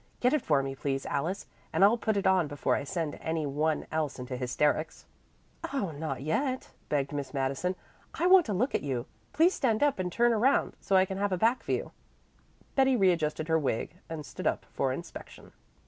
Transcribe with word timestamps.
Get 0.19 0.33
it 0.33 0.41
for 0.41 0.63
me 0.63 0.73
please, 0.73 1.05
Alice, 1.05 1.45
and 1.71 1.83
I'll 1.83 1.95
put 1.95 2.17
it 2.17 2.25
on 2.25 2.47
before 2.47 2.73
I 2.75 2.83
send 2.83 3.19
any 3.21 3.45
one 3.45 3.85
else 3.91 4.17
into 4.17 4.35
hysterics." 4.35 5.05
"Oh, 5.71 5.91
not 5.91 6.23
yet," 6.23 6.71
begged 6.89 7.11
Miss 7.13 7.35
Madison. 7.35 7.75
"I 8.15 8.25
want 8.25 8.47
to 8.47 8.53
look 8.53 8.73
at 8.73 8.81
you. 8.81 9.05
Please 9.31 9.53
stand 9.53 9.83
up 9.83 9.99
and 9.99 10.11
turn 10.11 10.33
around, 10.33 10.75
so 10.81 10.95
I 10.95 11.05
can 11.05 11.19
have 11.19 11.31
a 11.31 11.37
back 11.37 11.61
view." 11.63 11.91
Betty 12.73 12.95
readjusted 12.95 13.47
her 13.47 13.59
wig 13.59 13.95
and 14.09 14.25
stood 14.25 14.47
up 14.47 14.65
for 14.73 14.91
inspection. 14.91 15.51